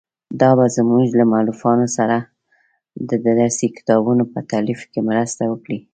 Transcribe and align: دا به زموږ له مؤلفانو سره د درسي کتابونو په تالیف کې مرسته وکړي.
دا 0.41 0.49
به 0.57 0.65
زموږ 0.77 1.07
له 1.19 1.25
مؤلفانو 1.31 1.87
سره 1.97 2.17
د 3.09 3.11
درسي 3.27 3.67
کتابونو 3.77 4.23
په 4.33 4.39
تالیف 4.51 4.81
کې 4.91 4.99
مرسته 5.09 5.41
وکړي. 5.51 5.79